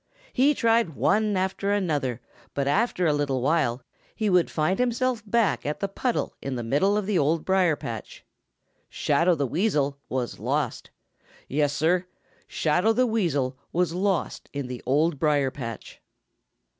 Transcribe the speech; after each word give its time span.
He 0.33 0.55
tried 0.55 0.95
one 0.95 1.37
after 1.37 1.71
another, 1.71 2.21
but 2.55 2.67
after 2.67 3.05
a 3.05 3.13
little 3.13 3.39
while 3.39 3.83
he 4.15 4.31
would 4.31 4.49
find 4.49 4.79
himself 4.79 5.21
back 5.29 5.63
at 5.63 5.79
the 5.79 5.87
puddle 5.87 6.33
in 6.41 6.55
the 6.55 6.63
middle 6.63 6.97
of 6.97 7.05
the 7.05 7.19
Old 7.19 7.45
Briar 7.45 7.75
patch. 7.75 8.25
Shadow 8.89 9.35
the 9.35 9.45
Weasel 9.45 9.99
was 10.09 10.39
lost! 10.39 10.89
Yes, 11.47 11.71
Sir, 11.73 12.07
Shadow 12.47 12.93
the 12.93 13.05
Weasel 13.05 13.59
was 13.71 13.93
lost 13.93 14.49
in 14.53 14.65
the 14.65 14.81
Old 14.87 15.19
Briar 15.19 15.51
patch. 15.51 16.01